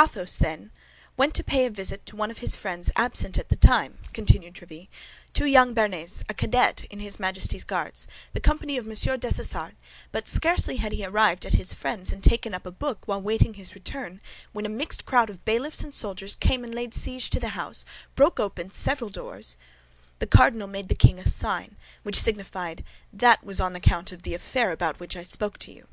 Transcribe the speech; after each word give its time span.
"Athos, 0.00 0.38
then, 0.38 0.70
went 1.18 1.34
to 1.34 1.44
pay 1.44 1.66
a 1.66 1.70
visit 1.70 2.06
to 2.06 2.16
one 2.16 2.30
of 2.30 2.38
his 2.38 2.56
friends 2.56 2.90
absent 2.96 3.36
at 3.36 3.50
the 3.50 3.54
time," 3.54 3.98
continued 4.14 4.54
Tréville, 4.54 4.88
"to 5.34 5.44
a 5.44 5.46
young 5.46 5.74
Béarnais, 5.74 6.22
a 6.26 6.32
cadet 6.32 6.84
in 6.88 7.00
his 7.00 7.20
Majesty's 7.20 7.64
Guards, 7.64 8.06
the 8.32 8.40
company 8.40 8.78
of 8.78 8.86
Monsieur 8.86 9.18
Dessessart, 9.18 9.74
but 10.10 10.26
scarcely 10.26 10.78
had 10.78 10.92
he 10.92 11.04
arrived 11.04 11.44
at 11.44 11.52
his 11.52 11.74
friend's 11.74 12.14
and 12.14 12.24
taken 12.24 12.54
up 12.54 12.64
a 12.64 12.70
book, 12.70 13.06
while 13.06 13.20
waiting 13.20 13.52
his 13.52 13.74
return, 13.74 14.22
when 14.52 14.64
a 14.64 14.70
mixed 14.70 15.04
crowd 15.04 15.28
of 15.28 15.44
bailiffs 15.44 15.84
and 15.84 15.92
soldiers 15.92 16.34
came 16.34 16.64
and 16.64 16.74
laid 16.74 16.94
siege 16.94 17.28
to 17.28 17.38
the 17.38 17.48
house, 17.48 17.84
broke 18.14 18.40
open 18.40 18.70
several 18.70 19.10
doors—" 19.10 19.58
The 20.18 20.26
cardinal 20.26 20.68
made 20.68 20.88
the 20.88 20.94
king 20.94 21.18
a 21.18 21.28
sign, 21.28 21.76
which 22.04 22.22
signified, 22.22 22.84
"That 23.12 23.44
was 23.44 23.60
on 23.60 23.76
account 23.76 24.12
of 24.12 24.22
the 24.22 24.32
affair 24.32 24.72
about 24.72 24.98
which 24.98 25.14
I 25.14 25.24
spoke 25.24 25.58
to 25.58 25.72
you." 25.72 25.88